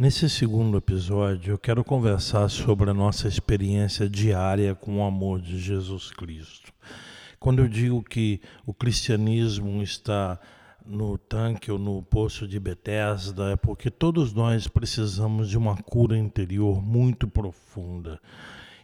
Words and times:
Nesse 0.00 0.30
segundo 0.30 0.78
episódio, 0.78 1.52
eu 1.52 1.58
quero 1.58 1.84
conversar 1.84 2.48
sobre 2.48 2.88
a 2.88 2.94
nossa 2.94 3.28
experiência 3.28 4.08
diária 4.08 4.74
com 4.74 4.96
o 4.96 5.04
amor 5.04 5.42
de 5.42 5.58
Jesus 5.58 6.10
Cristo. 6.10 6.72
Quando 7.38 7.58
eu 7.58 7.68
digo 7.68 8.02
que 8.02 8.40
o 8.64 8.72
cristianismo 8.72 9.82
está 9.82 10.40
no 10.86 11.18
tanque 11.18 11.70
ou 11.70 11.78
no 11.78 12.02
poço 12.02 12.48
de 12.48 12.58
Betesda, 12.58 13.50
é 13.50 13.56
porque 13.56 13.90
todos 13.90 14.32
nós 14.32 14.66
precisamos 14.66 15.50
de 15.50 15.58
uma 15.58 15.76
cura 15.76 16.16
interior 16.16 16.82
muito 16.82 17.28
profunda. 17.28 18.18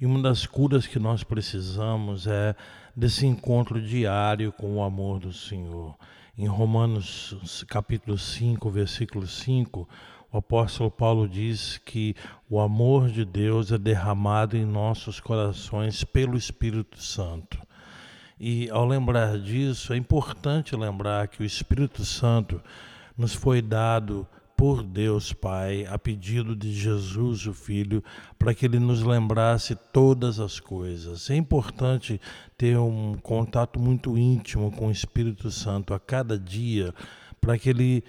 E 0.00 0.06
uma 0.06 0.22
das 0.22 0.46
curas 0.46 0.86
que 0.86 0.98
nós 0.98 1.22
precisamos 1.22 2.26
é 2.26 2.56
desse 2.96 3.26
encontro 3.26 3.82
diário 3.82 4.50
com 4.50 4.76
o 4.76 4.82
amor 4.82 5.20
do 5.20 5.30
Senhor. 5.30 5.94
Em 6.36 6.46
Romanos 6.46 7.62
capítulo 7.68 8.16
5, 8.16 8.70
versículo 8.70 9.26
5, 9.26 9.86
o 10.32 10.38
apóstolo 10.38 10.90
Paulo 10.90 11.28
diz 11.28 11.76
que 11.76 12.16
o 12.48 12.58
amor 12.58 13.10
de 13.10 13.22
Deus 13.22 13.70
é 13.70 13.76
derramado 13.76 14.56
em 14.56 14.64
nossos 14.64 15.20
corações 15.20 16.04
pelo 16.04 16.34
Espírito 16.34 16.98
Santo. 17.02 17.58
E 18.40 18.70
ao 18.70 18.86
lembrar 18.86 19.38
disso, 19.38 19.92
é 19.92 19.96
importante 19.98 20.74
lembrar 20.74 21.28
que 21.28 21.42
o 21.42 21.44
Espírito 21.44 22.02
Santo 22.02 22.62
nos 23.14 23.34
foi 23.34 23.60
dado 23.60 24.26
por 24.62 24.84
Deus 24.84 25.32
Pai, 25.32 25.84
a 25.90 25.98
pedido 25.98 26.54
de 26.54 26.72
Jesus, 26.72 27.44
o 27.48 27.52
Filho, 27.52 28.00
para 28.38 28.54
que 28.54 28.64
ele 28.64 28.78
nos 28.78 29.02
lembrasse 29.02 29.74
todas 29.92 30.38
as 30.38 30.60
coisas. 30.60 31.28
É 31.30 31.34
importante 31.34 32.20
ter 32.56 32.78
um 32.78 33.18
contato 33.20 33.80
muito 33.80 34.16
íntimo 34.16 34.70
com 34.70 34.86
o 34.86 34.92
Espírito 34.92 35.50
Santo 35.50 35.92
a 35.92 35.98
cada 35.98 36.38
dia, 36.38 36.94
para 37.40 37.58
que 37.58 37.70
ele 37.70 38.04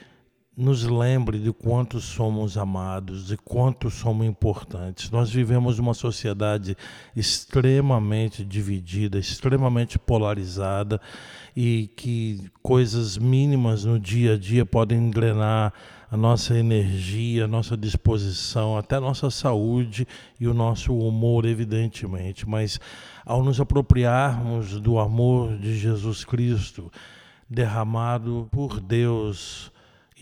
nos 0.55 0.83
lembre 0.83 1.39
de 1.39 1.51
quanto 1.51 1.99
somos 1.99 2.55
amados, 2.55 3.25
de 3.25 3.37
quanto 3.37 3.89
somos 3.89 4.27
importantes. 4.27 5.09
Nós 5.09 5.31
vivemos 5.31 5.79
uma 5.79 5.95
sociedade 5.95 6.77
extremamente 7.15 8.45
dividida, 8.45 9.17
extremamente 9.17 9.97
polarizada 9.97 11.01
e 11.55 11.89
que 11.95 12.51
coisas 12.61 13.17
mínimas 13.17 13.83
no 13.83 13.99
dia 13.99 14.35
a 14.35 14.37
dia 14.37 14.63
podem 14.63 15.09
drenar 15.09 15.73
a 16.13 16.17
nossa 16.17 16.55
energia, 16.55 17.45
a 17.45 17.47
nossa 17.47 17.75
disposição, 17.75 18.77
até 18.77 18.97
a 18.97 19.01
nossa 19.01 19.31
saúde 19.31 20.07
e 20.39 20.47
o 20.47 20.53
nosso 20.53 20.95
humor, 20.95 21.43
evidentemente. 21.43 22.47
Mas 22.47 22.79
ao 23.25 23.43
nos 23.43 23.59
apropriarmos 23.59 24.79
do 24.79 24.99
amor 24.99 25.57
de 25.57 25.75
Jesus 25.75 26.23
Cristo, 26.23 26.91
derramado 27.49 28.47
por 28.51 28.79
Deus, 28.79 29.71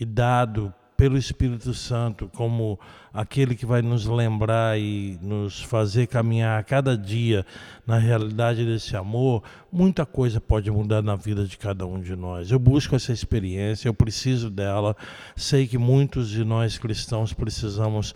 e 0.00 0.06
dado 0.06 0.72
pelo 1.02 1.18
Espírito 1.18 1.74
Santo 1.74 2.30
como 2.32 2.78
aquele 3.12 3.56
que 3.56 3.66
vai 3.66 3.82
nos 3.82 4.06
lembrar 4.06 4.78
e 4.78 5.18
nos 5.20 5.60
fazer 5.60 6.06
caminhar 6.06 6.60
a 6.60 6.62
cada 6.62 6.96
dia 6.96 7.44
na 7.84 7.98
realidade 7.98 8.64
desse 8.64 8.96
amor, 8.96 9.42
muita 9.72 10.06
coisa 10.06 10.40
pode 10.40 10.70
mudar 10.70 11.02
na 11.02 11.16
vida 11.16 11.44
de 11.44 11.58
cada 11.58 11.84
um 11.84 12.00
de 12.00 12.14
nós. 12.14 12.52
Eu 12.52 12.58
busco 12.60 12.94
essa 12.94 13.12
experiência, 13.12 13.88
eu 13.88 13.94
preciso 13.94 14.48
dela. 14.48 14.96
Sei 15.34 15.66
que 15.66 15.76
muitos 15.76 16.28
de 16.28 16.44
nós 16.44 16.78
cristãos 16.78 17.32
precisamos 17.32 18.14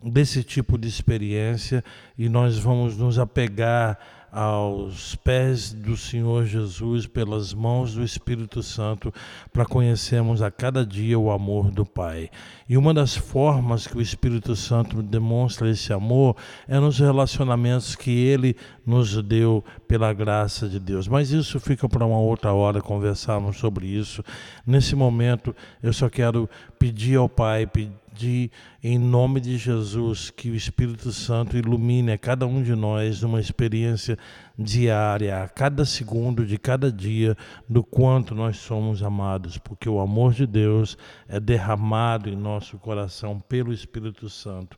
desse 0.00 0.44
tipo 0.44 0.78
de 0.78 0.86
experiência 0.86 1.82
e 2.16 2.28
nós 2.28 2.56
vamos 2.56 2.96
nos 2.96 3.18
apegar 3.18 3.98
aos 4.30 5.14
pés 5.16 5.72
do 5.72 5.96
Senhor 5.96 6.44
Jesus 6.44 7.06
pelas 7.06 7.54
mãos 7.54 7.94
do 7.94 8.02
Espírito 8.02 8.62
Santo 8.62 9.12
para 9.52 9.64
conhecermos 9.64 10.42
a 10.42 10.50
cada 10.50 10.84
dia 10.84 11.18
o 11.18 11.30
amor 11.30 11.70
do 11.70 11.84
Pai. 11.84 12.30
E 12.68 12.76
uma 12.76 12.92
das 12.92 13.16
formas 13.16 13.86
que 13.86 13.96
o 13.96 14.00
Espírito 14.00 14.54
Santo 14.54 15.02
demonstra 15.02 15.70
esse 15.70 15.92
amor 15.92 16.36
é 16.66 16.78
nos 16.78 16.98
relacionamentos 16.98 17.96
que 17.96 18.10
ele 18.10 18.56
nos 18.84 19.22
deu 19.22 19.64
pela 19.86 20.12
graça 20.12 20.68
de 20.68 20.78
Deus. 20.78 21.08
Mas 21.08 21.30
isso 21.30 21.58
fica 21.58 21.88
para 21.88 22.04
uma 22.04 22.18
outra 22.18 22.52
hora 22.52 22.80
conversarmos 22.80 23.56
sobre 23.58 23.86
isso. 23.86 24.22
Nesse 24.66 24.94
momento, 24.94 25.54
eu 25.82 25.92
só 25.92 26.08
quero 26.08 26.48
pedir 26.78 27.16
ao 27.16 27.28
Pai, 27.28 27.66
pedir 27.66 27.92
pedir 28.18 28.50
em 28.82 28.98
nome 28.98 29.40
de 29.40 29.56
Jesus 29.56 30.28
que 30.28 30.50
o 30.50 30.54
Espírito 30.56 31.12
Santo 31.12 31.56
ilumine 31.56 32.10
a 32.10 32.18
cada 32.18 32.48
um 32.48 32.60
de 32.60 32.74
nós 32.74 33.22
numa 33.22 33.38
experiência 33.38 34.18
diária, 34.58 35.40
a 35.40 35.48
cada 35.48 35.84
segundo 35.84 36.44
de 36.44 36.58
cada 36.58 36.90
dia, 36.90 37.36
do 37.68 37.84
quanto 37.84 38.34
nós 38.34 38.56
somos 38.56 39.04
amados, 39.04 39.56
porque 39.56 39.88
o 39.88 40.00
amor 40.00 40.32
de 40.32 40.48
Deus 40.48 40.98
é 41.28 41.38
derramado 41.38 42.28
em 42.28 42.34
nosso 42.34 42.76
coração 42.78 43.38
pelo 43.38 43.72
Espírito 43.72 44.28
Santo. 44.28 44.76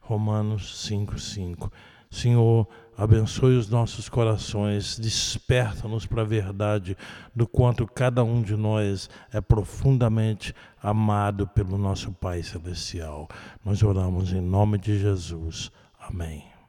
Romanos 0.00 0.84
5:5. 0.88 1.70
Senhor, 2.10 2.66
abençoe 2.98 3.56
os 3.56 3.68
nossos 3.68 4.08
corações, 4.08 4.98
desperta-nos 4.98 6.06
para 6.06 6.22
a 6.22 6.24
verdade 6.24 6.96
do 7.34 7.46
quanto 7.46 7.86
cada 7.86 8.24
um 8.24 8.42
de 8.42 8.56
nós 8.56 9.08
é 9.32 9.40
profundamente 9.40 10.52
amado 10.82 11.46
pelo 11.46 11.78
nosso 11.78 12.10
Pai 12.12 12.42
Celestial. 12.42 13.28
Nós 13.64 13.82
oramos 13.82 14.32
em 14.32 14.40
nome 14.40 14.76
de 14.76 14.98
Jesus. 14.98 15.70
Amém. 16.00 16.59